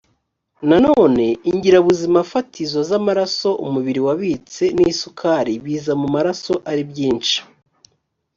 [0.69, 7.37] nanone ingirabuzimafatizo z amaraso umubiri wabitse n isukari biza mu maraso ari byinshi